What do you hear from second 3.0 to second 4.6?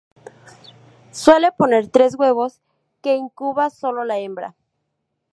que incuba solo la hembra.